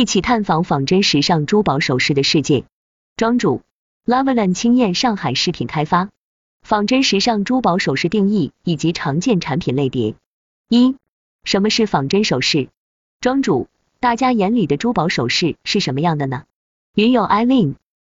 [0.00, 2.64] 一起探访仿真时尚珠宝首饰的世界。
[3.16, 3.60] 庄主
[4.06, 6.08] ：Loveland 青燕上海饰品开发。
[6.62, 10.14] 仿真时尚珠宝首饰定义以及常见产品类别。
[10.70, 10.96] 一、
[11.44, 12.70] 什么是仿真首饰？
[13.20, 13.68] 庄主：
[13.98, 16.44] 大家眼里的珠宝首饰是什么样的呢？
[16.94, 17.74] 云友 Eileen，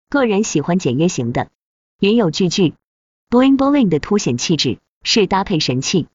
[0.08, 1.50] 个人喜欢简约型的。
[2.00, 2.76] 云友句句
[3.32, 6.06] ，bling bling 的凸显气质，是搭配神器。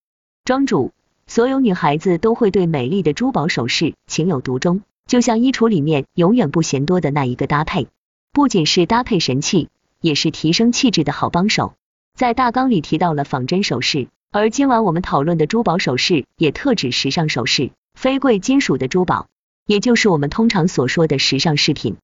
[0.44, 0.92] 庄主：
[1.26, 7.86] 所有女孩子都会对美丽的珠宝首饰情有独钟，就像衣橱里面永远不嫌多的那一个搭配，
[8.32, 9.68] 不仅是搭配神器，
[10.00, 11.74] 也是提升气质的好帮手。
[12.14, 19.28] 在大纲里提到了仿真首饰，而今晚我们讨论的珠宝首饰也特指时尚首饰，非贵金属的珠宝，
[19.64, 21.96] 也就是我们通常所说的时尚饰品。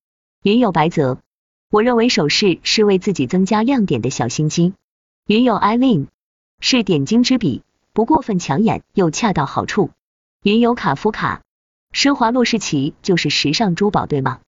[0.45, 1.19] 云有白泽，
[1.71, 4.75] 我认为首饰是为自己增加亮点的小心机。
[5.27, 6.07] 云有 Eileen，
[6.61, 9.91] 是点睛之笔，不过分抢眼又恰到好处。
[10.43, 11.43] 云有卡夫卡，
[11.95, 14.41] 施华洛世奇就是时尚珠宝对吗？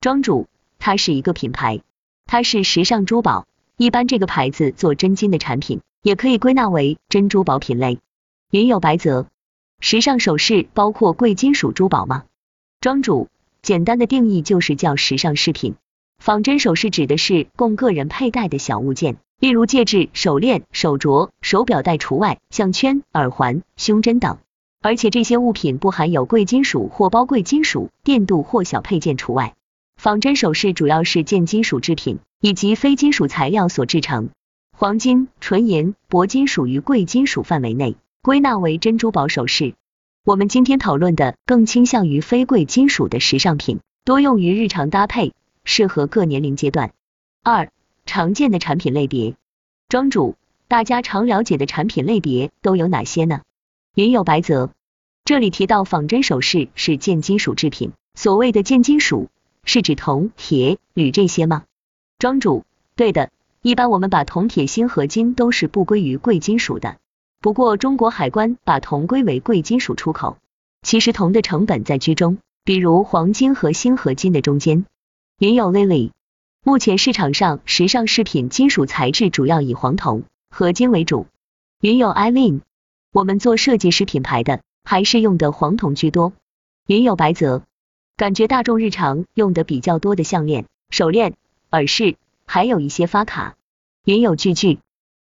[0.00, 1.80] 庄主，它是一个品牌，
[2.26, 3.46] 它是时尚珠宝。
[3.78, 7.98] 一般这个牌子做真金的产品，也可以归纳为真珠宝品类。
[8.50, 9.26] 云有白泽，
[9.80, 12.24] 时尚首饰包括贵金属珠宝吗？
[12.80, 13.28] 庄主，
[13.62, 15.76] 简单的定义就是叫时尚饰品。
[16.18, 24.36] 仿真首饰指的是供个人佩戴的小物件，例如戒指、手链、手镯、手表带除外，项圈、耳环、胸针等。
[24.80, 29.54] 而且这些物品不含有贵金属或包贵金属、电镀或小配件除外。
[29.96, 32.18] 仿真首饰主要是贱金属制品。
[32.42, 34.30] 以及非金属材料所制成，
[34.72, 39.74] 黄金、纯银、铂金属于贵金属范围内，归纳为真珠宝首饰。
[40.24, 45.34] 我们今天讨论的更倾向于非贵金属的时尚品，多用于日常搭配，
[45.64, 46.92] 适合各年龄阶段。
[47.42, 47.70] 二、
[48.06, 49.34] 常见的产品类别，
[49.90, 53.42] 庄主，大家常了解的产品类别都有哪些呢？
[53.96, 54.70] 云有白泽，
[55.24, 59.30] 这里提到仿真首饰是贱金属制品，所谓的贱金属
[59.64, 61.64] 是指铜、铁、铝这些吗？
[62.16, 63.30] 庄主，对的，
[63.62, 66.98] 一般我们把铜、铁、锌合金都是不归于贵金属的。
[67.40, 70.38] 不过中国海关把铜归为贵金属出口，
[70.82, 74.86] 其实铜的成本在居中，比如黄金和锌合金的中间。
[75.40, 76.12] 云友 Lily，
[76.62, 81.26] 目前市场上时尚饰品金属材质主要以黄铜合金为主。
[81.80, 82.60] 云友 Eileen，
[83.12, 86.32] 我们做设计师品牌的还是用的黄铜居多。
[86.86, 87.64] 云有白泽，
[88.16, 91.34] 感觉大众日常用的比较多的项链、手链。
[91.72, 92.16] 耳饰，
[92.46, 93.56] 还有一些发卡。
[94.04, 94.78] 云有聚聚，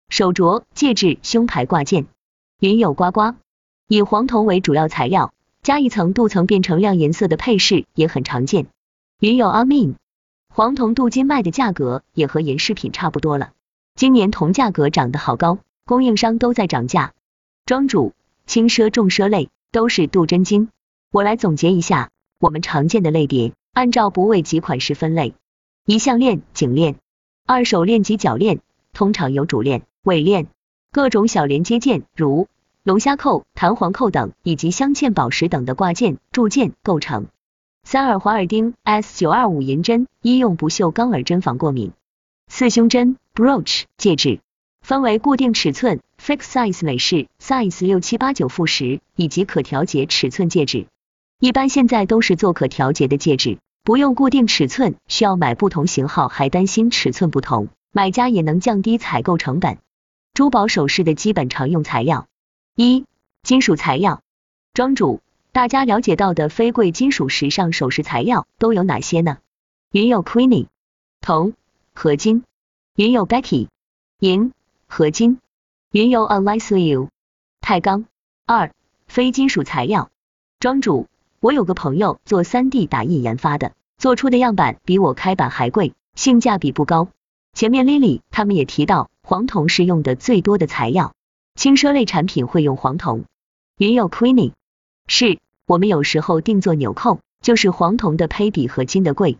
[0.09, 2.07] 手镯、戒指、胸牌挂件。
[2.59, 3.35] 云有呱呱，
[3.87, 8.67] 以黄铜为主要材料，加一层镀层变成亮颜色的配饰也很常见。
[9.19, 9.93] 云有阿 min，
[10.49, 13.51] 黄铜镀金卖的价格也和银饰品差不多了。
[13.95, 17.13] 今年铜价格涨得好高，供应商都在涨价。
[17.65, 18.13] 庄主，
[18.45, 20.69] 轻奢重奢类都是镀真金。
[21.11, 25.33] 我来总结一下，我们常见的类别，按照部位及款式分类。
[25.83, 26.93] 一项链、颈链；
[27.47, 28.59] 二手链及铰链，
[28.93, 30.45] 通常有主链、尾链，
[30.91, 32.47] 各种小连接件，如
[32.83, 37.25] 龙虾扣、弹簧扣等，以及镶嵌宝石等的挂件、铸件构成。
[37.83, 41.93] 三耳环耳钉 S 九二五银针，医用不锈钢耳针防过敏。
[42.47, 44.39] 四胸针 brooch 戒指，
[44.85, 50.85] 分为固定尺寸 fix size 美式 size 六七八九负十，以及可调节尺寸戒指。
[51.39, 53.57] 一般现在都是做可调节的戒指。
[53.83, 59.79] 不用固定尺寸，需要买不同型号还担心尺寸不同，买家也能降低采购成本。
[60.35, 62.27] 珠宝首饰的基本常用材料：
[62.75, 63.05] 一、
[63.41, 64.21] 金属材料。
[64.75, 65.19] 庄主，
[65.51, 69.39] 大家了解到的非贵金属时尚首饰材料都有哪些呢？
[69.91, 70.67] 云有 Queenie，
[71.21, 71.53] 铜、
[71.95, 72.43] 合金。
[72.95, 73.67] 云有 Becky，
[74.19, 74.51] 银、
[74.95, 75.39] 合金。
[75.91, 77.09] 云有 Alice，
[77.59, 78.05] 钛钢。
[78.45, 78.71] 二、
[79.07, 80.09] 非金属材料。
[80.61, 81.07] 庄主。
[81.41, 87.09] 我有个朋友做 3D 打印研发的，做出的样板比我开板还贵，性价比不高。
[87.51, 91.13] 前面 Lily 他们也提到，黄铜是用的最多的材料，
[91.55, 93.25] 轻奢类产品会用黄铜。
[93.77, 94.53] 云有 Queenie，
[95.07, 99.37] 是我们有时候定做纽扣，就是黄铜的胚比合金的贵。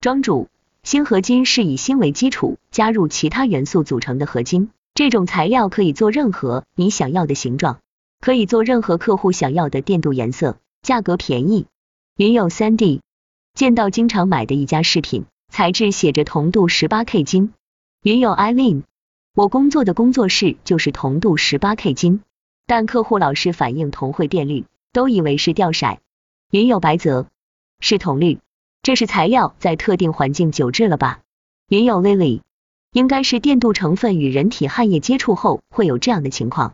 [0.00, 0.48] 庄主，
[0.82, 7.80] 锌合金是以锌为基础，加入其他元素组成的合金，这种材料可以做任何你想要的形状，
[8.18, 10.56] 可以做任何客户想要的电镀颜色。
[10.80, 11.66] 价格便宜，
[12.16, 13.02] 云有三 D，
[13.52, 17.52] 见到经常买的一家饰品，材质写着铜镀十八 K 金。
[18.02, 18.84] 云有 Eileen，
[19.34, 22.22] 我工作的工作室就是铜镀十八 K 金，
[22.66, 24.64] 但客户老是反映铜会变绿，
[24.94, 25.98] 都以为是掉色。
[26.50, 27.26] 云有白泽，
[27.80, 28.38] 是铜绿，
[28.80, 31.20] 这是材料在特定环境久置了吧？
[31.68, 32.40] 云有 Lily，
[32.96, 36.72] 应该是电镀成分与人体汗液接触后会有这样的情况。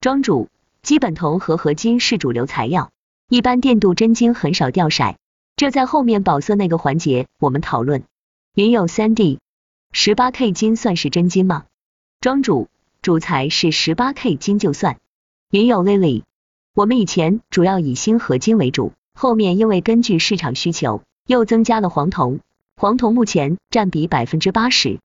[0.00, 0.48] 庄主，
[0.82, 2.90] 基本铜和合金是主流材料。
[3.28, 5.14] 一般电镀真金很少掉色，
[5.54, 8.02] 这在后面保色那个环节我们讨论。
[8.56, 9.38] 云友三 D，
[9.92, 11.66] 十八 K 金算是真金吗？
[12.20, 12.66] 庄主，
[13.00, 14.98] 主材是十八 K 金就算。
[15.52, 16.24] 云友 Lily，
[16.74, 22.40] 我们以前主要以锌合金为主，后面因为根据市场需求又增加了黄铜，
[22.76, 24.98] 黄铜目前占比百分之八十。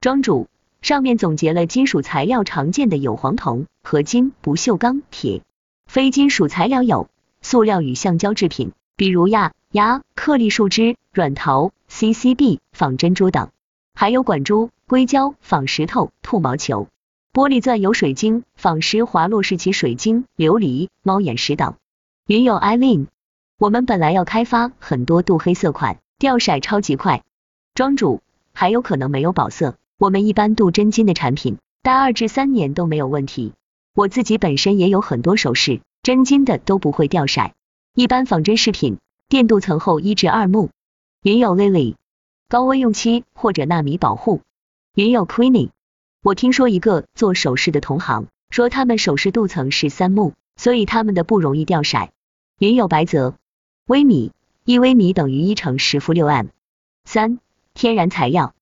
[0.00, 0.46] 庄主，
[0.80, 5.42] 上面总结了金属材料常见的有黄铜、合金、不锈钢、铁。
[5.86, 7.08] 非金属材料有
[7.42, 11.72] 塑料与橡胶制品，比如亚牙、颗粒树脂、软陶。
[11.90, 13.48] CCB 仿珍珠等，
[13.94, 16.86] 还有管珠、硅胶仿石头、兔毛球、
[17.32, 21.76] 玻璃钻有水晶仿施华洛世奇水晶、琉璃、猫眼石等。
[22.26, 23.06] 云友 Eileen，
[23.58, 27.24] 我们本来要开发很多镀黑色款，掉色超级快。
[27.74, 28.20] 庄主
[28.52, 33.52] 还有可能没有保色，我们一般镀真金的产品，戴二至三年都没有问题。
[33.94, 37.50] 我自己本身也有很多首饰，真金的都不会掉色。
[37.94, 38.98] 一般仿真饰品，
[39.28, 40.70] 电镀层厚一至二目。
[41.24, 41.96] 云友 Lily，
[42.48, 44.42] 高温用漆或者纳米保护。
[44.94, 45.70] 云友 Queenie，
[46.22, 52.08] 我听说一个做首饰的同行说他们首饰镀层是三目，所以他们的不容易掉色。
[52.60, 53.34] 云友白泽，
[53.86, 54.30] 微米
[54.64, 56.46] 一微米等于一乘十负六 m。
[57.04, 57.40] 三
[57.74, 58.54] 天然材料，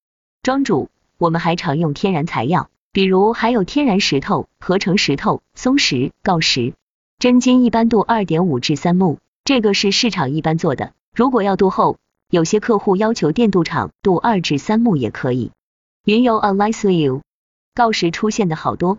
[0.42, 6.74] 庄主，我们还常用天然材料，比如还有天然石头、合成石头、松石、锆石。
[7.18, 10.92] 真金一般镀二点五至三目，这个是市场一般做的。
[11.14, 11.98] 如果要镀厚。
[12.28, 15.52] 有些客户要求电镀厂镀二至三目也可以。
[16.04, 17.22] 云游 a l i c e you，
[17.72, 18.98] 锆石出现的好多。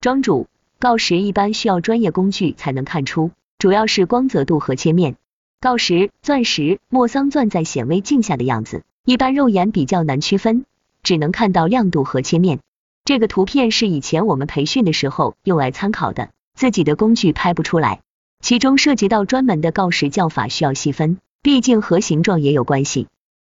[0.00, 0.46] 庄主，
[0.80, 5.16] 锆石一般需要专业工具才能看出，主要是光泽度和切面。
[5.60, 10.64] 锆石、钻石、莫桑钻在显微镜下的样子，一般肉眼比较难区分，
[11.02, 12.60] 只能看到亮度和切面。
[13.04, 18.00] 这个图片是以前我们培训的时候用来参考的，自己的工具拍不出来。
[18.40, 21.18] 其中涉及到专门的锆石叫法，需要细分。
[21.42, 23.08] 毕竟和形状也有关系。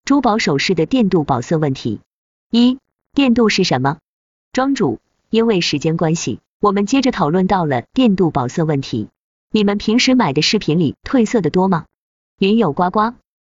[0.06, 2.00] 珠宝首饰的电镀保色问题，
[2.50, 2.78] 一
[3.12, 3.98] 电镀是什么？
[4.52, 9.08] 庄主，因为时间关系，我们接着讨论到了电镀保色问题。
[9.50, 11.84] 你们平时买的饰品里褪色的多吗？
[12.38, 13.14] 云有呱呱，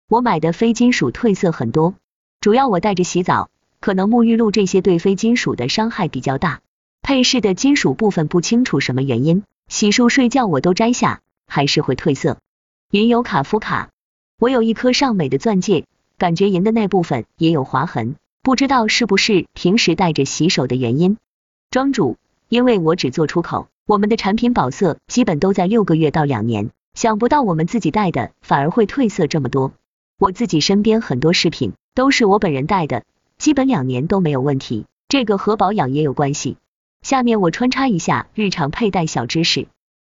[0.08, 1.94] 我买的非金属褪色很多，
[2.40, 3.48] 主要我带着洗澡，
[3.86, 6.60] 可能沐浴露这些对非金属的伤害比较大。
[7.02, 12.38] 配饰的金属部分不清楚什么原因，洗漱睡觉我都摘下，还是会褪色。
[12.90, 13.90] 云有卡夫卡。
[14.40, 15.84] 我有一颗上美的钻戒，
[16.18, 21.16] 感觉银的那部分也有划痕，不知道是不是平时带着洗手的原因。
[21.70, 22.16] 庄主，
[22.48, 29.74] 因为我只做出口，我们的产品保色基本都在六个月到两年，想不到我们自己戴的反而会褪色这么多。
[30.18, 33.04] 我自己身边很多饰品都是我本人戴的，
[33.38, 36.56] 基本两年都没有问题，这个和保养也有关系。
[37.02, 39.68] 下面我穿插一下日常佩戴小知识，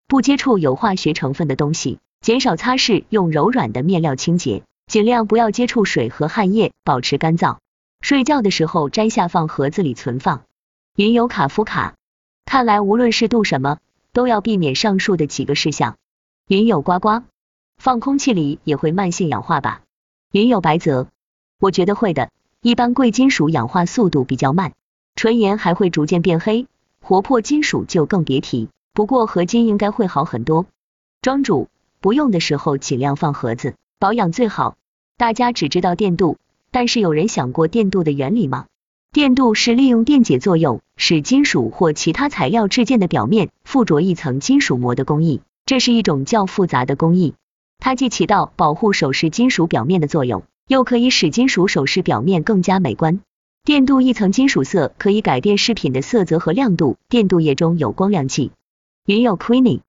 [0.08, 2.00] 不接触有化学成分的东西。
[2.22, 7.58] 减少擦拭，用柔软的面料清洁，尽量不要接触水和汗液，保持干燥。
[8.00, 10.44] 睡觉的时候摘下放盒子里存放。
[10.96, 11.96] 云有卡夫卡，
[12.46, 13.80] 看来无论是镀什么，
[14.14, 15.96] 都要避免上述的几个事项。
[16.48, 17.24] 云有呱呱，
[17.78, 19.82] 放空气里也会慢性氧化吧？
[20.32, 21.08] 云有白泽，
[21.60, 22.30] 我觉得会的，
[22.62, 24.74] 一般贵金属氧化速度比较慢，
[25.16, 26.68] 纯银还会逐渐变黑，
[27.02, 28.70] 活泼金属就更别提。
[28.94, 30.66] 不过合金应该会好很多。
[31.22, 31.68] 庄主。
[32.02, 34.76] 不用的时候尽量放盒子，保养最好。
[35.18, 36.38] 大家只知道电镀，
[36.72, 38.66] 但是有人想过电镀的原理吗？
[39.12, 45.42] 电镀是利用电解作用，使金属或其他材料制件的表面附着一层金属膜的工艺。
[45.68, 47.36] 这是一种较复杂的工艺，
[47.78, 53.20] 它既起到保护首饰金属表面的作用，又可以使金属首饰表面更加美观。
[53.64, 56.98] 电镀一层金属色可以改变饰品的色泽和亮度。
[57.10, 58.52] 电镀液中有光亮剂。
[59.06, 59.82] 云有 Queenie，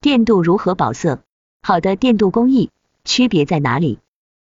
[0.00, 1.20] 电镀如何保色？
[1.62, 2.70] 好的电镀工艺
[3.04, 3.98] 区别在哪里？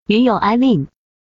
[0.06, 0.86] 云友 Eileen，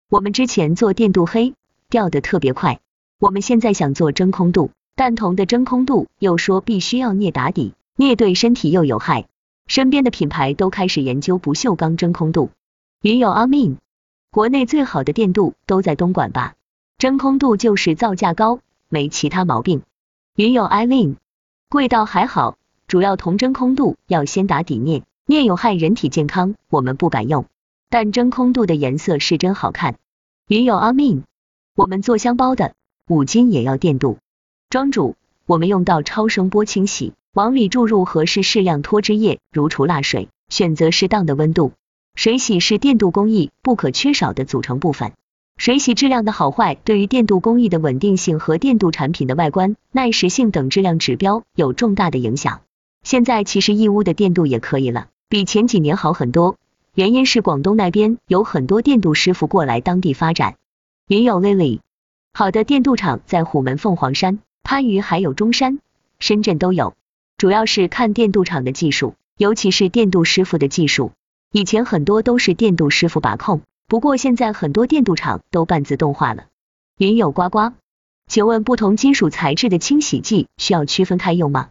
[0.10, 1.54] 我们之前做电镀黑
[1.90, 2.80] 掉的特别快，
[3.20, 9.28] 我们现在想做真空镀，但铜的真空镀又说必须要镍打底，镍对身体又有害，
[9.68, 12.50] 身边的品牌都开始研究不锈钢真空镀。
[13.02, 13.76] 云友 Amin
[14.34, 16.56] 国内最好的电镀都在东莞吧？
[16.98, 19.82] 真空镀就是造价高，没其他毛病。
[20.38, 21.18] 云友 Eileen，
[21.68, 22.58] 贵倒还好，
[22.88, 25.04] 主要铜真空镀要先打底镍。
[25.26, 27.44] 镍有害人体健康，我们不敢用。
[27.90, 29.98] 但真空镀的颜色是真好看。
[30.48, 31.24] 云友阿 min，
[31.76, 32.74] 我们做香包的
[33.10, 34.18] 五金也要电镀。
[34.70, 41.74] 庄主，我们用到超声波清洗，往里注入合适适量脱脂液，如除蜡水，选择适当的温度。
[42.16, 45.14] 水洗是电镀工艺不可缺少的组成部分。
[45.58, 52.62] 水洗质量的好坏，对于电镀工艺的稳定性和电镀产品的外观、耐蚀性等质量指标有重大的影响。
[53.04, 55.08] 现在其实义乌的电镀也可以了。
[55.30, 56.58] 比前几年好很多，
[56.94, 60.56] 原因是广东那边有很多电镀师傅过来当地发展。
[61.08, 61.80] 云友 Lily，
[62.34, 65.80] 好的电镀厂在虎门、凤凰山、番禺还有中山、
[66.20, 66.96] 深圳都有，
[67.38, 71.12] 主要是看电镀厂的技术，尤其是电镀师傅的技术。
[71.54, 76.46] 以前很多都是电镀师傅把控，不过现在很多电镀厂都半自动化了。
[76.98, 77.74] 云友呱呱，
[78.26, 81.68] 请问不同金属材质的清洗剂需要区分开用吗？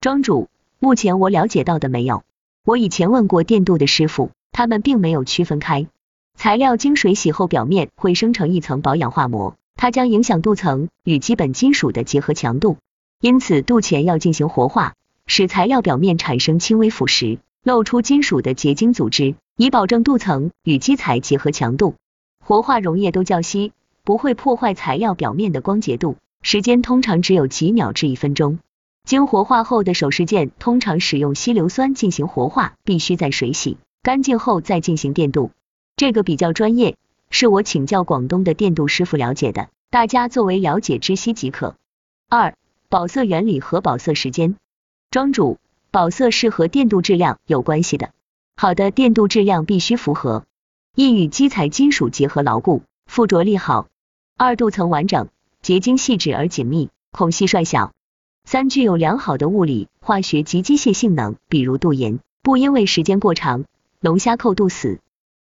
[0.00, 2.22] 庄主，目前我了解到的没有。
[2.64, 5.86] 我以前问过电镀的师傅，他们并没有区分开。
[6.34, 12.78] 材料经水洗后，表面会生成一层保氧化膜，它将影响镀层与基本金属的结合强度，
[13.20, 14.94] 因此镀前要进行活化，
[15.26, 17.36] 使材料表面产生轻微腐蚀。
[17.62, 21.94] 露出金属的结晶组织，以保证镀层与基材结合强度。
[22.42, 23.72] 活化溶液都较稀，
[24.04, 28.58] 不会破坏材料表面的光洁度，时间通常只有几秒至一分钟。
[29.04, 35.50] 经活化后的首饰件通常使用稀硫酸进行活化，必须在水洗干净后再进行电镀。
[35.96, 36.96] 这个比较专业，
[37.30, 41.74] 是我请教广东的电镀师傅了解的，大家作为了解知悉即可。
[42.28, 42.54] 二、
[42.88, 44.56] 保色原理和保色时间，
[45.10, 45.58] 庄主。
[45.90, 48.10] 保色是和电镀质量有关系的，
[48.56, 50.44] 好的电镀质量必须符合：
[50.94, 53.86] 一与基材金属结合牢固，附着力好；
[54.36, 55.28] 二镀层完整，
[55.62, 57.92] 结晶细致而紧密，孔隙率小；
[58.44, 62.20] 三具有良好的物理、化学及机械性能，比如镀银。
[62.42, 63.64] 不因为时间过长
[64.00, 64.98] 龙虾扣镀死；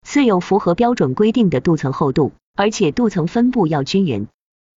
[0.03, 4.27] 四有符合标准规定的镀层厚度，而且镀层分布要均匀。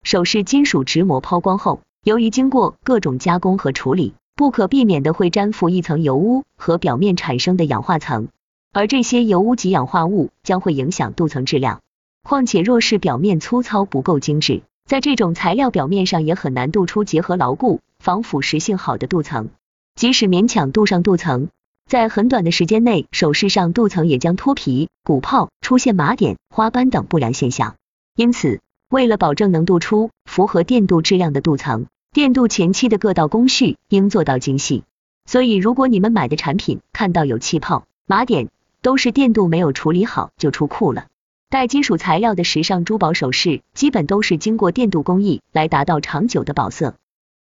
[0.04, 4.14] 首饰金属直膜抛光后，由于经过各种加工和处理。
[4.40, 8.30] 不可避免的会粘附一层油污和表面产生的氧化层，
[8.72, 11.82] 而这些油污及氧化物将会影响镀层质量。
[12.24, 19.50] 况且若是表面粗糙不够精致，在这种材料表面上也很难镀出结合牢固、防腐蚀性好的镀层。
[19.96, 21.50] 即使勉强镀上镀层，
[21.86, 27.76] 在很短的时间内，首饰上镀层也将脱皮、鼓泡、出现麻点、花斑等不良现象。
[28.16, 31.88] 因此，为了保证能镀出符合电镀质量的镀层。
[32.12, 34.84] 电镀前期的各道工序应做到精细，
[35.28, 38.50] 所以如果你们买的产品看到有气泡、麻点，
[38.82, 41.06] 都是电镀没有处理好就出库了。
[41.52, 46.96] 带金属材料的时尚珠宝首饰，基本都是经过电镀工艺来达到长久的保色。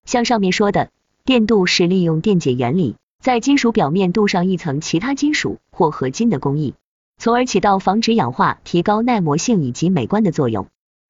[0.03, 0.89] 像上面说的，
[1.25, 6.74] 电镀是利用电解原理，在金属表面镀上一层其他金属或合金的工艺，
[7.19, 10.65] 从而起到防止氧化、提高耐磨性以及美观的作用。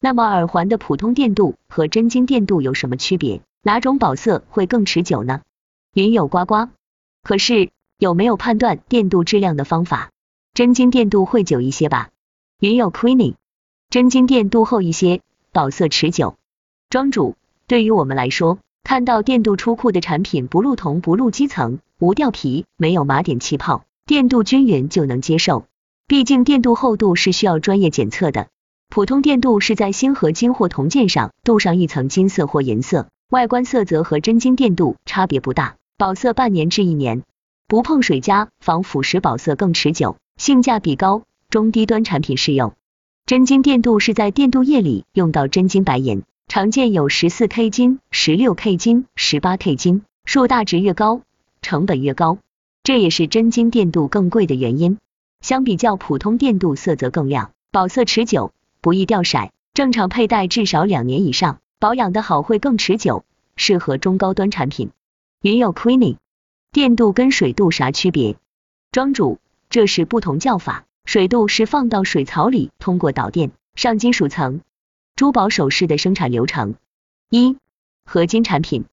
[0.05, 3.41] 那么耳环的普通电镀和真金电镀有什么区别？
[3.63, 5.41] 哪种保色会更持久呢？
[5.95, 6.69] 云友呱呱，
[7.23, 10.11] 可是有没有判断电镀质量的方法？
[10.53, 12.09] 真金电镀会久一些吧？
[12.59, 13.33] 云友 Queenie，
[13.89, 15.21] 真金电镀厚一些，
[15.51, 16.35] 保色持久。
[16.91, 17.33] 庄主，
[17.65, 25.65] 对于我们来说，看到电镀出库的产品不露铜不露基层，无掉皮，没有麻点气泡，电镀均匀就能接受。
[26.05, 28.49] 毕竟电镀厚度是需要专业检测的。
[28.95, 37.23] 普通电镀是在锌合金或铜件上镀上一层金色或银色，外观色泽和真金电镀差别不大，保色半年至一年，
[37.67, 42.73] 不碰水加防腐蚀，保色更持久，性价比高，中低端产品适用。
[43.25, 51.19] 真金电镀是在电镀液里用到真金白银，常见有十四 K 金、十六 K 金、十八 K 金，数大值越高，
[51.61, 52.37] 成本越高，
[52.81, 54.99] 这也是真金电镀更贵的原因。
[55.41, 58.53] 相比较普通电镀，色泽更亮，保色持久。
[58.85, 63.25] 不易掉色，正常佩戴至少两年以上，保养的好会更持久，
[63.55, 64.91] 适合中高端产品。
[65.41, 66.17] 云友 Queenie，
[66.71, 68.35] 电镀跟水镀啥区别？
[68.91, 69.39] 庄主，
[69.71, 74.61] 这是不同叫法，水镀是放到水槽里，通过导电上金属层。
[75.15, 76.75] 珠宝首饰的生产流程，
[77.31, 77.57] 一
[78.05, 78.85] 合金产品。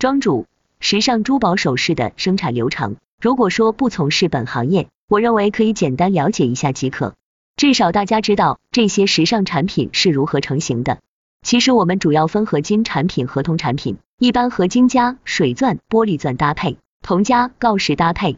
[0.00, 0.46] 庄主，
[0.80, 7.14] 时尚珠宝首饰的生产流程，如果说不从事本行业，我认为可以简单了解一下即可。
[7.56, 10.98] 至少大家知道这些时尚产品是如何成型的。
[11.40, 18.36] 其实我们主要分合金产品和铜产品，一般合金加水钻、玻璃钻搭配，铜加锆石搭配。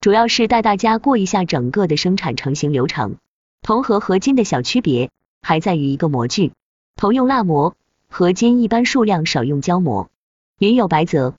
[0.00, 3.18] 主要是带大家过一下整个的生产成型流程。
[3.62, 5.10] 铜和合金的小区别
[5.42, 6.52] 还在于一个模具，
[6.96, 7.76] 铜用蜡模，
[8.08, 10.10] 合金一般数量少用胶模。
[10.58, 11.36] 云有白泽，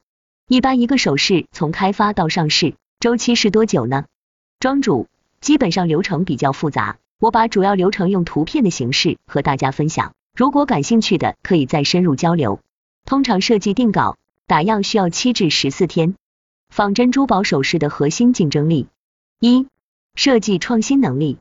[0.48, 4.06] 一般一个首饰从开发到上市周期是多久呢？
[4.62, 5.08] 庄主，
[5.42, 7.00] 基本上流程比较复杂。
[7.20, 12.60] 我把主要流程用图片的形式和大家分享，如果感兴趣的可以再深入交流。
[13.06, 16.16] 通常设计定稿打样需要七至十四天。
[16.70, 18.88] 仿真珠宝首饰的核心竞争力，
[19.40, 19.68] 一、
[20.14, 21.38] 设计创新能力。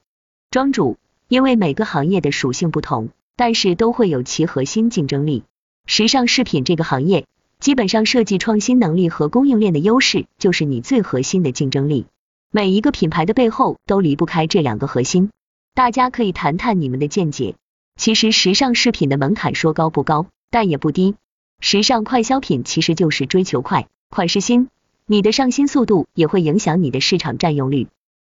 [0.50, 0.96] 庄主，
[1.28, 5.42] 因为每个行业的属性不同，但是都会有其核心竞争力。
[5.84, 7.26] 时尚饰品这个行业，
[7.58, 12.06] 基本上设计创新能力和供应链的优势就是你最核心的竞争力。
[12.50, 15.30] 每一个品牌的背后都离不开这两个核心。
[15.76, 17.54] 大家可以谈谈你们的见解。
[17.96, 21.16] 其实时尚饰品的门槛说高不高，但也不低。
[21.60, 24.70] 时尚快消品其实就是追求快，款式新，
[25.04, 27.88] 你的上新速度也会影响你的市场占用率。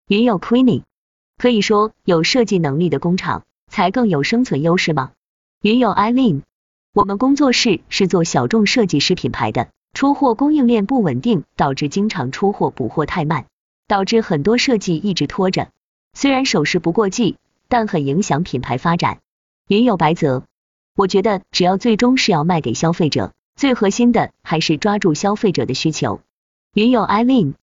[0.08, 0.84] 云友 Queenie，
[1.38, 5.12] 可以说有设计能力的工厂才更有生存优势吗？
[5.62, 6.44] 云友 Eileen，
[6.94, 13.48] 我们工作室是做小众设计师品牌的，出货供应链不稳定，导致经常出货补货太慢，
[13.90, 15.68] 导致很多设计一直拖着。
[16.14, 19.20] 虽然首饰不过季，但很影响品牌发展。
[19.68, 20.44] 云有白泽，
[20.96, 26.22] 我觉得只要最终是要卖给消费者，最核心的还是抓住消费者的需求。
[26.74, 27.54] 云有 Eileen，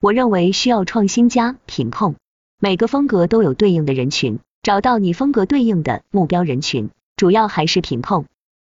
[0.00, 2.16] 我认为需要创新加品控，
[2.58, 8.24] 每个风格都有对应的人群，找到你风格对应的目标人群，主要还是品控。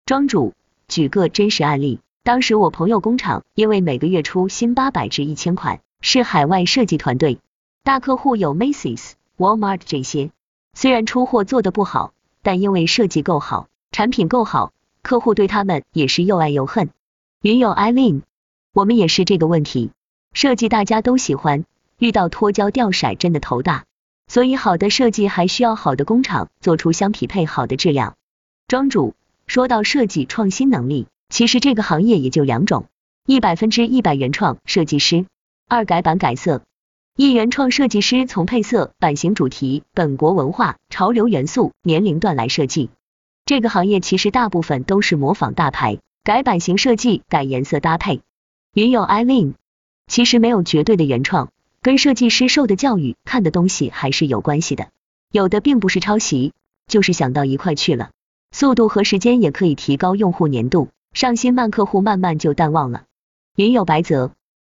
[0.05, 0.53] 庄主，
[0.87, 7.39] 举个真实案例，当时我朋友工厂因为每个月出新八百至一千款，是海外设计团队，
[7.83, 9.13] 大客户有 Macy's。
[9.37, 10.31] Walmart 这些
[10.73, 16.89] 虽然出货做的不好，但因为设计够好，产品够好，客户对他们也是又爱又恨。
[17.41, 18.21] 云友 Eileen，
[18.73, 19.91] 我们也是这个问题，
[20.33, 21.65] 设计大家都喜欢，
[21.97, 23.85] 遇到脱胶掉色真的头大，
[24.27, 28.15] 所以好的设计还需要好的工厂做出相匹配好的质量。
[28.67, 29.13] 庄主
[29.45, 32.85] 说到设计创新能力，其实这个行业也就两种，
[33.25, 35.25] 一百分之一百原创设计师，
[35.67, 36.61] 二改版改色。
[37.15, 42.89] 一原创设计师从配色、版型、主题、本国文化、潮流元素、年龄段来设计。
[43.45, 48.21] 这个行业其实大部分都是模仿大牌，改版型设计、改颜色搭配。
[48.73, 49.53] 云友 Eileen，
[50.07, 51.51] 其实没有绝对的原创，
[51.83, 54.87] 跟设计师受的教育、看的东西还是有关系的。
[55.31, 56.53] 有的并不是抄袭，
[56.87, 58.09] 就是想到一块去了。
[58.49, 63.03] 速度和时间也可以提高用户粘度，上新慢客户慢慢就淡忘了。
[63.55, 64.31] 云友白泽，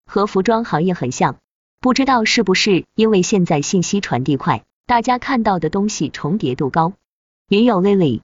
[0.05, 1.37] 和服装行业很像。
[1.85, 6.95] 不知道是不是因为现在信息传递快，大家看到的东西重叠度高。
[7.51, 8.23] 云友 Lily，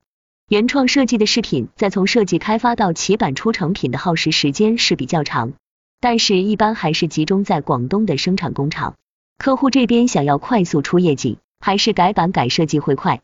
[0.48, 5.52] 原创设计的饰品，在从设计开发到起版出成品的耗时时间是比较长，
[6.00, 8.94] 但是一般还是集中在广东的生产工厂。
[9.36, 13.20] 客户这边想要快速出业绩，还是改版改设计会快。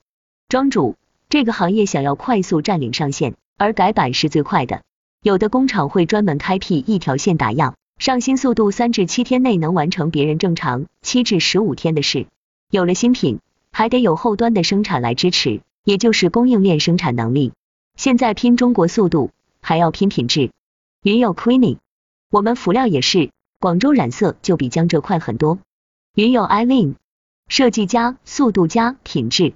[0.51, 0.97] 庄主，
[1.31, 4.83] 这个行业想要快速占领上线，而改版是最快的。
[5.23, 7.75] 有的工厂会专门开辟一条线打样。
[7.99, 12.27] 上新速度三至七天内能完成别人正常七至十五天的事。
[12.71, 13.41] 有了新品，
[13.73, 17.53] 还得有后端的生产来支持，也就是供应链生产能力。
[17.97, 19.31] 现在拼中国速度，
[19.63, 20.51] 还要拼品质。
[21.03, 21.79] 云友 Queenie，
[22.31, 23.31] 我们辅料也是，
[23.61, 25.59] 广州染色就比江浙快很多。
[26.15, 26.97] 云友 Eileen，
[27.49, 29.55] 设计加速度加品质。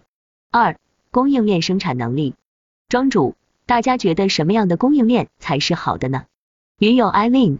[0.50, 0.79] 二，
[1.11, 2.35] 供应链生产能力。
[2.88, 3.35] 庄主，
[3.66, 6.24] 大家觉得什么样的供应链才是好的呢？
[6.79, 7.59] 云友 Eileen。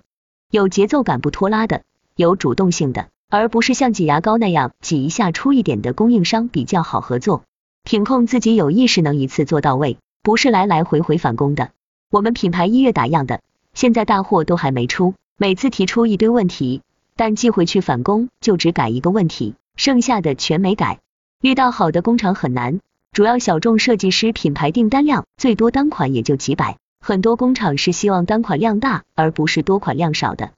[0.53, 1.83] 有节奏感不拖拉的，
[2.17, 7.45] 有主动性的，而不是像挤牙膏那样挤一下出一点的供应商比较好合作。
[7.85, 11.71] 品控自己有意识能一次做到位，不是来来回回返工的。
[12.11, 13.43] 我们品牌一月打样的，
[13.75, 16.83] 现在大货都还没出，每次提出一堆问题，
[17.15, 20.99] 但寄回去返工就只改一个问题，剩下的全没改。
[21.41, 22.81] 遇到好的工厂很难，
[23.13, 26.77] 主要小众设计师品牌订单量最多单款也就几百。
[27.03, 30.53] 很多工厂是希望单款量大，而不是多款量少的。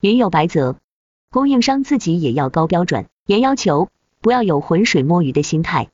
[0.00, 0.76] 云有白泽，
[1.28, 3.88] 供应商自己也要高标准、严要求，
[4.20, 5.88] 不要有浑水摸鱼的心态。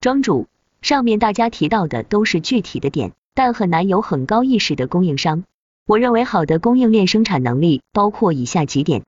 [0.00, 0.46] 庄主，
[0.80, 5.42] 上面大家提到的都是具体的点，但很难有很高意识的供应商。
[5.86, 9.02] 我认为好的供应链生产能力包括以下几点：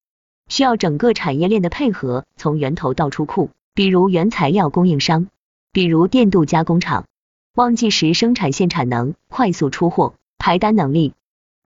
[0.49, 5.29] 需要整个产业链的配合，从源头到出库，比如原材料供应商，
[5.71, 7.05] 比如电镀加工厂，
[7.55, 10.15] 旺季时生产线产能，快速出货。
[10.41, 11.13] 排单能力，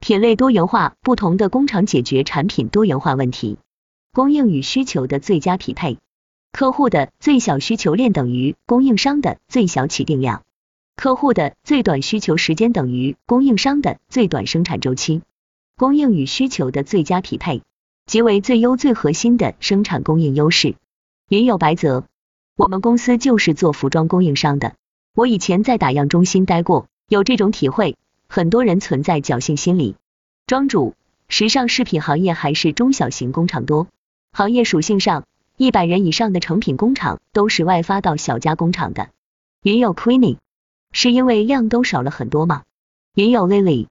[0.01, 3.57] 品类多元化，不同的工厂解决产品多元化问题，
[4.13, 5.99] 供应与需求的最佳匹配，
[6.51, 10.43] 客户的最小需求链等于供应商的最小起订量，
[10.97, 15.23] 客户的最短需求时间等于供应商的最短生产周期，
[15.77, 17.63] 供应与需求的最佳匹配，
[18.07, 20.75] 即为最优最核心的生产供应优势。
[21.29, 22.07] 云有白泽，
[22.57, 24.75] 我们公司就是做服装供应商的，
[25.15, 27.97] 我以前在打样中心待过，有这种体会。
[28.29, 29.97] 很多人存在侥幸心理。
[30.47, 30.95] 庄主，
[31.29, 33.87] 时尚饰品行业还是中小型工厂多。
[34.33, 35.25] 行业属性上，
[35.57, 39.09] 一百人以上的成品工厂都是外发到小加工厂的。
[39.63, 40.39] 云友 Queenie，
[40.93, 42.65] 是因为量都少了很多吗？
[43.15, 43.87] 云友 Lily，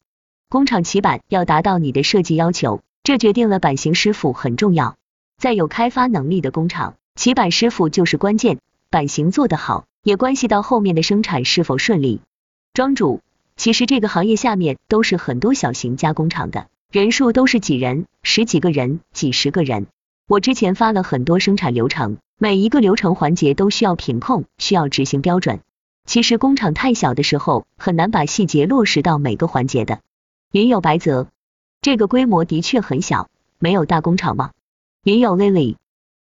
[0.49, 4.95] 工厂起版要达到你的设计要求，这决定了版型师傅很重要。
[5.37, 12.21] 在有开发能力的工厂，起版师傅就是关键，版型做得好，也关系到后面的生产是否顺利。
[12.73, 13.21] 庄主。
[13.55, 19.87] 其实这个行业下面都是很多小型加工厂的，人数都是几人、十几个人、几十个人。
[20.27, 25.59] 我之前发了很多生产流程，每一个流程环节都需要品控，需要执行标准。
[26.05, 29.99] 其实工厂太小的时候，很难把细节落实到每个环节的。
[30.51, 31.27] 云有白泽，
[31.81, 34.51] 这个规模的确很小，没有大工厂吗？
[35.03, 35.75] 云有 Lily，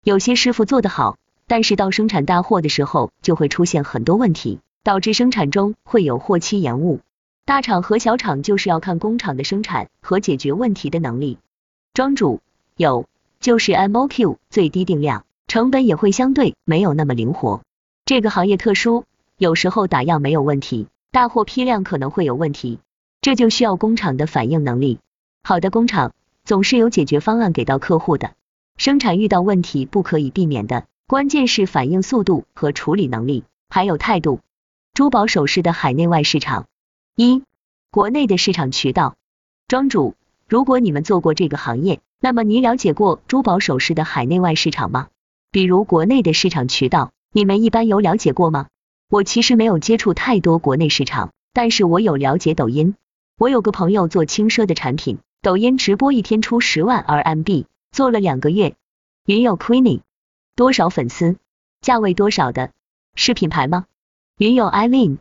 [0.03, 6.99] 有些师傅做得好，但是到生产大货的时候，就会出现很多问题，导致生产中会有货期延误。
[7.49, 11.39] 大厂和小厂就是要看工厂的生产和解决问题的能力。
[11.95, 12.41] 庄主
[12.77, 13.07] 有。
[13.39, 17.61] 就是 MOQ 最低定量，成本也会相对没有那么灵活。
[18.05, 19.05] 这个行业特殊，
[19.37, 22.79] 有时候打样没有问题，大货批量可能会有问题，
[23.21, 24.99] 这就需要工厂的反应能力。
[25.41, 26.11] 好的工厂
[26.43, 28.33] 总是有解决方案给到客户的。
[28.75, 34.41] 生产遇到问题不可以避免的，关键是反应速度和处理能力，还有态度。
[34.93, 36.67] 珠宝首饰的海内外市场，
[37.21, 37.43] 一
[37.91, 39.17] 国内的市场渠道。
[39.67, 40.15] 庄主，
[40.47, 41.99] 如果你们做过这个行业。
[42.21, 45.09] 那么你了解过珠宝首饰的海内外市场吗？
[45.51, 48.67] 比如国内的市场渠道，你们一般有了解过吗？
[49.09, 52.95] 我其实没有接触太多国内市场，但是我有了解抖音。
[53.37, 58.77] 我有个朋友做轻奢的产品，抖音直播一天出十万 RMB，做了两个月。
[59.25, 59.99] 云友 Queenie，
[60.55, 61.35] 多少粉丝？
[61.81, 62.71] 价位多少的？
[63.13, 63.87] 是品牌吗？
[64.37, 65.17] 云友 Eileen，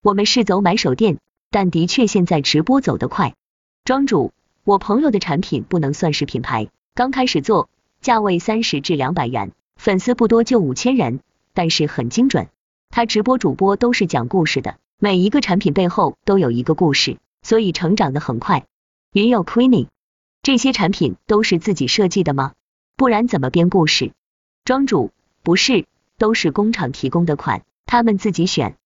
[0.00, 1.18] 我们是走买手店，
[1.52, 3.36] 但的确现在直播走得快。
[3.84, 4.32] 庄主。
[4.64, 7.68] 我朋友的产品不能算是品牌，刚开始做，
[8.00, 11.18] 价位三十至两百元，粉丝不多就五千人，
[11.52, 12.46] 但是很精准。
[12.90, 18.66] 他直播主播都是讲故事的，每一个产品背后都有一个故事，所以成长的很快。
[19.12, 19.88] 云友 Queenie，
[20.44, 22.52] 这些产品都是自己设计的吗？
[22.96, 24.12] 不然怎么编故事？
[24.64, 25.10] 庄主，
[25.42, 25.86] 不是，
[26.18, 28.76] 都是工厂提供的款，他们自己选。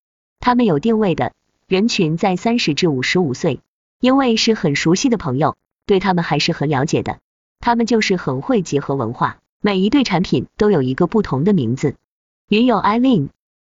[0.40, 1.34] 他们有定位的
[1.68, 3.58] 人群在三十至五十五岁，
[3.98, 5.56] 因为是很熟悉的朋友。
[5.84, 7.18] 对他们还是很了解的，
[7.58, 11.96] 他们就是很会结合文化，每一对产品都有一个不同的名字。
[12.48, 13.30] 云友 Eileen，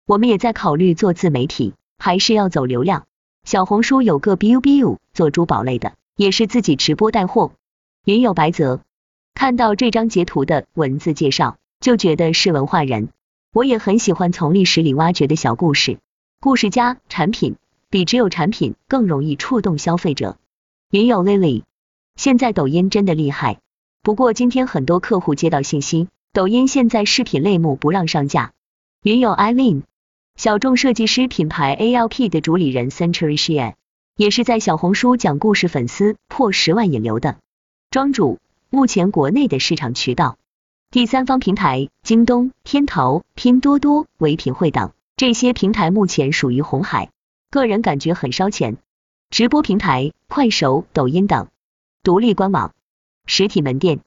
[0.06, 3.04] 我们也在考虑做自媒体，还是要走流量。
[3.44, 7.52] 小红书有个 biu biu 做珠宝类的，也是自己直播带货。
[8.06, 8.80] 云友白泽，
[9.34, 13.10] 看到这张截图的文字介绍，就觉得是文化人。
[13.52, 15.98] 我也很喜欢从历史里挖掘的小故事，
[16.40, 17.56] 故事加产品，
[17.92, 20.38] 比只有产品更容易触动消费者。
[20.90, 21.64] 云友 Lily。
[22.16, 23.58] 现在抖音真的厉害，
[24.02, 28.52] 不过今天很多客户接到信息，抖音现在视频类目不让上架。
[29.02, 29.82] 云友 Eileen，
[30.36, 33.74] 小众设计师品牌 ALP 的主理人 Century Shear，
[34.16, 37.36] 也是在小红书讲故事，粉丝破十万引流的。
[37.90, 38.38] 庄主，
[38.70, 40.38] 目前国内的市场渠道，
[40.90, 47.10] 第三方平台京东、天淘、拼多多、唯品会等这些平台目前属于红海，
[47.52, 48.78] 个人感觉很烧钱。
[49.28, 51.48] 直播平台快手、抖音等。
[52.02, 52.72] 独立官网、
[53.26, 54.00] 实体门店。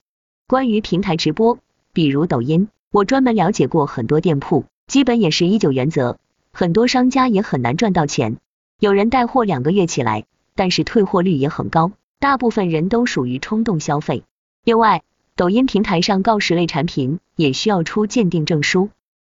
[0.47, 1.59] 关于平台直播，
[1.93, 6.17] 比如抖音，我专门了解过很多店铺，基本也是一九原则，
[6.53, 8.37] 很多商家也很难赚到钱。
[8.79, 14.23] 有人带货两个月起来，但是退货率也很高，大部分人都属于冲动消费。
[14.63, 15.03] 另外，
[15.35, 18.89] 抖音平台上告示类产品也需要出鉴定证书。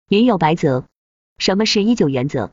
[0.08, 0.84] 云有白泽，
[1.38, 2.50] 什么是一九原则？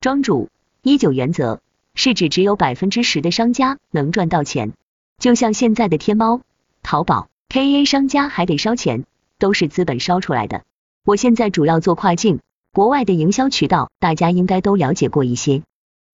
[0.00, 0.48] 庄主，
[0.86, 1.62] 一九原则
[1.94, 4.74] 是指只有百分之十的商家能赚到钱。
[5.18, 6.42] 就像现在的天猫、
[6.82, 9.06] 淘宝，KA 商家还得烧钱，
[9.38, 10.62] 都是资本烧出来的。
[11.02, 15.62] 我现在主要做跨境，国外的营销渠道大家应该都了解过一些。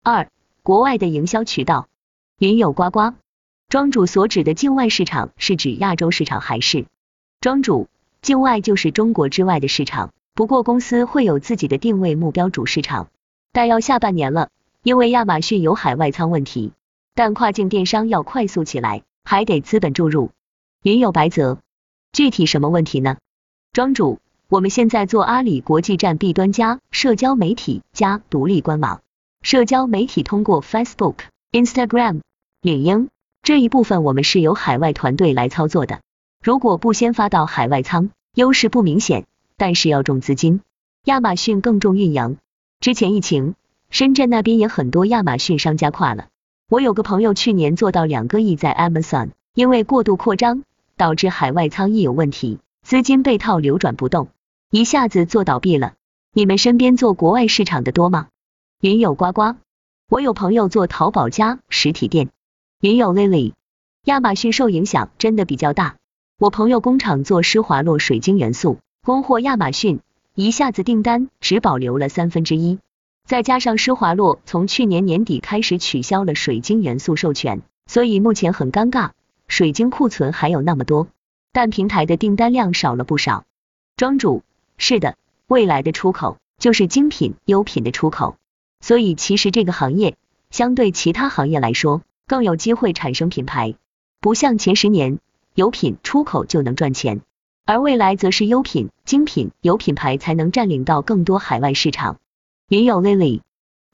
[0.05, 0.29] 二、
[0.63, 1.89] 国外的营销渠道，
[2.39, 3.15] 云有呱呱，
[3.69, 6.87] 庄主所指的境外市场是指亚洲市场还是？
[7.41, 7.89] 庄主，
[8.23, 13.09] 境外就是中国之外的市场，不过公司会有自己的定位目标主市场，
[13.51, 14.49] 但要下半年了，
[14.83, 16.73] 因为亚马逊有海外仓问题。
[17.15, 20.31] 但跨境电商要快速起来，还得资本注入。
[20.83, 21.59] 云有白泽，
[22.13, 23.19] 具体什么问题呢？
[23.73, 29.03] 庄主，我们现在做阿里国际站 B 端加社交媒体加独立官网，
[29.43, 31.17] 社交媒体通过 Facebook、
[31.53, 32.21] Instagram、
[32.63, 33.09] 领英
[33.43, 36.01] 这一部分，我们是由海外团队来操作的。
[36.43, 40.63] 如果不先发到海外仓，优势不明显，但是要重资金。
[41.05, 42.39] 亚马逊更重运营。
[42.81, 43.55] 之前疫情，
[43.91, 46.29] 深圳那边也很多亚马逊商家跨了。
[46.69, 50.63] 我有个朋友去年做到两个亿在 Amazon，因为过度扩张
[50.97, 54.29] 导致海外仓一有问题，资金被套流转不动，
[54.71, 55.95] 一下子做倒闭了。
[56.33, 58.29] 你们身边做国外市场的多吗？
[58.81, 59.57] 云有呱呱，
[60.09, 62.31] 我有朋友做淘宝加实体店。
[62.81, 63.55] 云有 Lily，
[64.05, 65.97] 亚马逊受影响真的比较大。
[66.39, 69.99] 我朋友工厂做施华洛水晶元素，供货亚马逊，
[70.37, 72.79] 一下子订单只保留了三分之一。
[73.27, 79.11] 再加上施华洛从去年年底开始取消了水晶元素授权，所以目前很尴尬，
[79.47, 81.07] 水晶库存还有那么多。
[81.53, 83.45] 但平台的订单量少了不少。
[83.97, 84.43] 庄主，
[84.79, 88.37] 是的，未来的出口就是精品优品的出口，
[88.81, 90.17] 所以其实这个行业
[90.51, 93.75] 相对其他行业来说更有机会产生品牌，
[94.21, 95.19] 不像前十年
[95.55, 97.21] 油品出口就能赚钱，
[97.65, 102.19] 而未来则是优品、精品有品牌才能占领到更多海外市场。
[102.71, 103.41] 云友 Lily，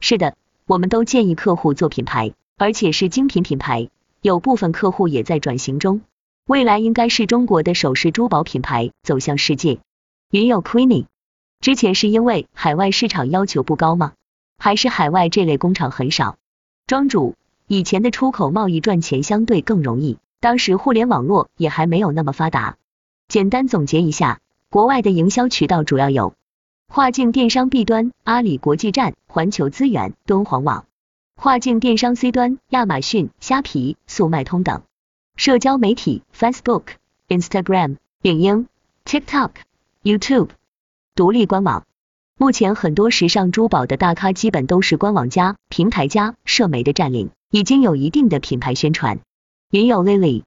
[0.01, 0.37] 是的，
[0.67, 3.89] 我们都建议客户做品牌，而且是精品品牌，
[4.21, 6.03] 有部分客户也在转型中。
[6.47, 9.79] 未来应该是中国的首饰珠宝品牌走向世界。
[10.31, 11.07] 云友 Queenie，
[11.59, 14.12] 之前是因为海外市场要求不高吗？
[14.59, 16.37] 还是海外这类工厂很少？
[16.87, 17.35] 庄主，
[17.67, 22.77] 以前的出口贸易赚钱相对更容易，当时互联网络也还没有那么发达。
[23.27, 26.35] 简单总结一下，国外的营销渠道主要有
[26.96, 30.85] 跨境电商 B 端阿里国际站、环球资源、敦煌网；
[31.35, 34.83] 跨境电商 C 端亚马逊、虾皮、速卖通等。
[35.37, 36.85] 社交媒体：Facebook、
[37.29, 38.66] Instagram、领英、
[39.05, 39.51] TikTok、
[40.03, 40.49] YouTube。
[41.14, 41.85] 独立官网，
[42.38, 49.18] 目前很多时尚珠宝的大咖基本都是官网加、平台加、社媒的占领，已经有一定的品牌宣传。
[49.70, 50.44] 云友 Lily、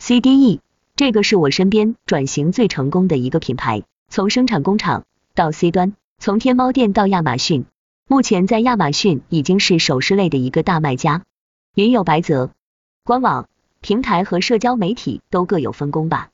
[0.00, 0.60] CDE，
[0.94, 5.04] 这个是我身边转型最成功的一个品牌，从生产工厂
[5.38, 7.64] 到 C 端，从天猫店到亚马逊，
[8.08, 11.22] 目前在亚马逊已经是首饰类的一个大卖家。
[11.76, 12.50] 云友白泽，
[13.04, 13.46] 官网。
[13.80, 16.30] 平台和社交媒体都各有分工吧。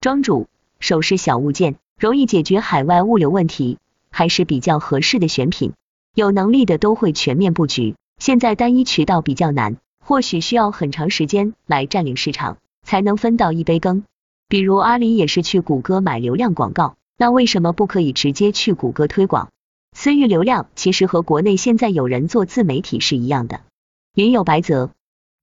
[0.00, 0.48] 庄主，
[0.80, 3.78] 首饰小物件容易解决海外物流问题，
[4.10, 5.74] 还是比较合适的选品。
[6.12, 14.02] 有能力的都会全面布局，现在单一渠道比较难，或许需要很长时间来占领市场，才能分到一杯羹。
[14.48, 19.48] 比如阿里也是去谷歌买流量广告，那为什么不可以直接去谷歌推广？
[19.92, 23.62] 私域流量其实和国内现在有人做自媒体是一样的。
[24.14, 24.92] 云有白泽。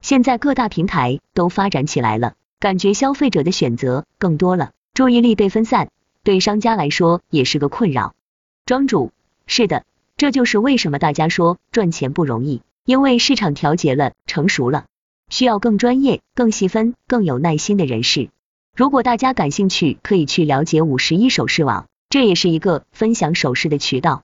[0.01, 5.89] 现在各大平台都发展起来了，感觉消费者的选择更多了，注意力被分散，
[6.23, 8.15] 对商家来说也是个困扰。
[8.65, 9.11] 庄主，
[9.45, 9.83] 是的，
[10.15, 14.85] 这就是为什么大家说赚钱不容易，因为市场调节了，成熟了，
[15.29, 18.29] 需要更专业、更细分、更有耐心的人士。
[18.75, 24.23] 如果大家感兴趣，可以去了解五十一首饰网，这也是一个分享首饰的渠道。